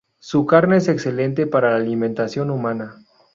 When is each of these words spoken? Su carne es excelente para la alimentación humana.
Su 0.17 0.47
carne 0.47 0.77
es 0.77 0.87
excelente 0.87 1.45
para 1.45 1.69
la 1.69 1.75
alimentación 1.75 2.49
humana. 2.49 3.05